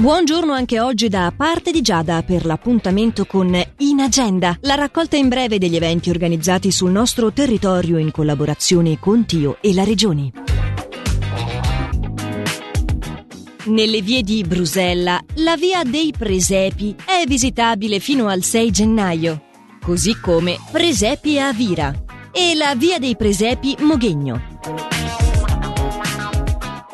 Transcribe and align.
Buongiorno 0.00 0.54
anche 0.54 0.80
oggi 0.80 1.10
da 1.10 1.30
parte 1.36 1.70
di 1.70 1.82
Giada 1.82 2.22
per 2.22 2.46
l'appuntamento 2.46 3.26
con 3.26 3.54
In 3.80 4.00
Agenda, 4.00 4.56
la 4.62 4.74
raccolta 4.74 5.18
in 5.18 5.28
breve 5.28 5.58
degli 5.58 5.76
eventi 5.76 6.08
organizzati 6.08 6.70
sul 6.70 6.90
nostro 6.90 7.30
territorio 7.34 7.98
in 7.98 8.10
collaborazione 8.10 8.98
con 8.98 9.26
Tio 9.26 9.58
e 9.60 9.74
la 9.74 9.84
Regione. 9.84 10.30
Nelle 13.64 14.00
vie 14.00 14.22
di 14.22 14.42
Brusella, 14.42 15.20
la 15.34 15.56
via 15.58 15.82
dei 15.82 16.14
Presepi 16.16 16.96
è 17.04 17.26
visitabile 17.26 17.98
fino 17.98 18.28
al 18.28 18.42
6 18.42 18.70
gennaio, 18.70 19.42
così 19.82 20.18
come 20.18 20.56
Presepi 20.72 21.38
a 21.38 21.52
Vira 21.52 21.92
e 22.32 22.54
la 22.54 22.74
via 22.74 22.98
dei 22.98 23.16
Presepi 23.16 23.76
Moghegno. 23.80 24.99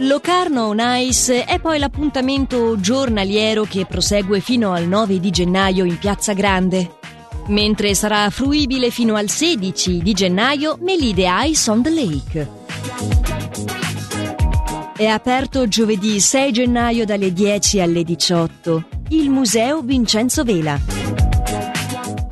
Locarno 0.00 0.66
on 0.66 0.78
Ice 0.78 1.44
è 1.44 1.58
poi 1.58 1.78
l'appuntamento 1.78 2.78
giornaliero 2.78 3.64
che 3.64 3.86
prosegue 3.86 4.40
fino 4.40 4.72
al 4.72 4.86
9 4.86 5.18
di 5.18 5.30
gennaio 5.30 5.84
in 5.86 5.98
Piazza 5.98 6.34
Grande, 6.34 6.98
mentre 7.46 7.94
sarà 7.94 8.28
fruibile 8.28 8.90
fino 8.90 9.14
al 9.14 9.30
16 9.30 10.02
di 10.02 10.12
gennaio 10.12 10.76
Melide 10.82 11.26
Ice 11.46 11.70
on 11.70 11.82
the 11.82 11.90
Lake. 11.90 12.48
È 14.94 15.06
aperto 15.06 15.66
giovedì 15.66 16.20
6 16.20 16.52
gennaio 16.52 17.06
dalle 17.06 17.32
10 17.32 17.80
alle 17.80 18.04
18 18.04 18.84
il 19.08 19.30
Museo 19.30 19.80
Vincenzo 19.80 20.44
Vela. 20.44 21.05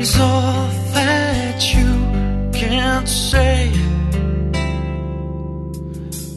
Is 0.00 0.20
all 0.20 0.68
that 0.94 1.74
you 1.74 1.92
can 2.52 3.06
say. 3.06 3.70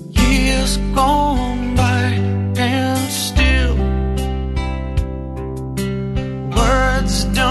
Years 0.09 0.77
gone 0.95 1.75
by 1.75 2.03
and 2.57 3.11
still 3.11 3.75
words 6.55 7.25
don't. 7.35 7.50